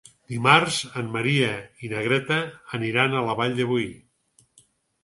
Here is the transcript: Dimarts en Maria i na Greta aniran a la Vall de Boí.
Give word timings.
Dimarts 0.31 0.79
en 1.01 1.11
Maria 1.17 1.51
i 1.83 1.91
na 1.93 2.01
Greta 2.09 2.41
aniran 2.79 3.13
a 3.13 3.23
la 3.31 3.39
Vall 3.43 3.59
de 3.63 3.71
Boí. 3.75 3.89